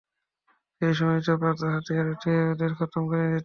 [0.81, 3.39] সেই সময় সে পারতো হাতিয়ার উঠিয়ে ওদের খতম করে দিতে।